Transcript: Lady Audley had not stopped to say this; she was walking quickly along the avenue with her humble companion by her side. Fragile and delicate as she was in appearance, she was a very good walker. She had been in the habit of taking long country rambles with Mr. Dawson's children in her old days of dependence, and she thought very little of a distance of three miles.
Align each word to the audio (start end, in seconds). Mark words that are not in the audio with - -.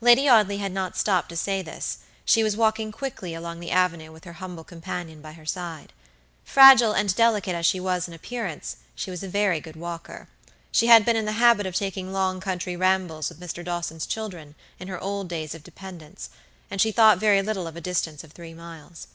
Lady 0.00 0.26
Audley 0.26 0.56
had 0.56 0.72
not 0.72 0.96
stopped 0.96 1.28
to 1.28 1.36
say 1.36 1.60
this; 1.60 1.98
she 2.24 2.42
was 2.42 2.56
walking 2.56 2.90
quickly 2.90 3.34
along 3.34 3.60
the 3.60 3.70
avenue 3.70 4.10
with 4.10 4.24
her 4.24 4.32
humble 4.40 4.64
companion 4.64 5.20
by 5.20 5.34
her 5.34 5.44
side. 5.44 5.92
Fragile 6.44 6.94
and 6.94 7.14
delicate 7.14 7.54
as 7.54 7.66
she 7.66 7.78
was 7.78 8.08
in 8.08 8.14
appearance, 8.14 8.76
she 8.94 9.10
was 9.10 9.22
a 9.22 9.28
very 9.28 9.60
good 9.60 9.76
walker. 9.76 10.28
She 10.72 10.86
had 10.86 11.04
been 11.04 11.14
in 11.14 11.26
the 11.26 11.32
habit 11.32 11.66
of 11.66 11.74
taking 11.74 12.10
long 12.10 12.40
country 12.40 12.74
rambles 12.74 13.28
with 13.28 13.38
Mr. 13.38 13.62
Dawson's 13.62 14.06
children 14.06 14.54
in 14.80 14.88
her 14.88 14.98
old 14.98 15.28
days 15.28 15.54
of 15.54 15.62
dependence, 15.62 16.30
and 16.70 16.80
she 16.80 16.90
thought 16.90 17.18
very 17.18 17.42
little 17.42 17.66
of 17.66 17.76
a 17.76 17.82
distance 17.82 18.24
of 18.24 18.32
three 18.32 18.54
miles. 18.54 19.08